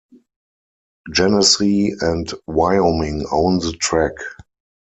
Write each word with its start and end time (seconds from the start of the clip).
Genesee 1.13 1.91
and 2.01 2.33
Wyoming 2.47 3.23
own 3.31 3.59
the 3.59 3.73
track. 3.73 4.13